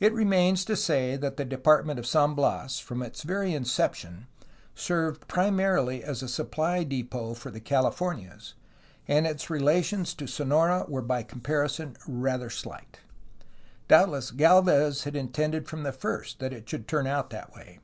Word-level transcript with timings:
It 0.00 0.12
remains 0.12 0.66
to 0.66 0.76
say 0.76 1.16
that 1.16 1.38
the 1.38 1.44
Department 1.46 1.98
of 1.98 2.06
San 2.06 2.34
Bias, 2.34 2.78
from 2.78 3.02
its 3.02 3.22
very 3.22 3.54
inception, 3.54 4.26
served 4.74 5.26
primarily 5.28 6.04
as 6.04 6.22
a 6.22 6.28
supply 6.28 6.84
depot 6.84 7.32
for 7.32 7.50
the 7.50 7.58
CaHfornias, 7.62 8.52
and 9.08 9.26
its 9.26 9.48
relations 9.48 10.12
to 10.12 10.26
Sonora 10.26 10.84
were 10.88 11.00
by 11.00 11.22
comparison 11.22 11.96
rather 12.06 12.50
slight; 12.50 13.00
doubtless 13.88 14.30
Galvez 14.30 15.04
had 15.04 15.16
in 15.16 15.28
tended 15.28 15.66
from 15.66 15.84
the 15.84 15.92
first 15.92 16.38
that 16.40 16.52
it 16.52 16.68
should 16.68 16.86
turn 16.86 17.06
out 17.06 17.30
that 17.30 17.54
way. 17.54 17.78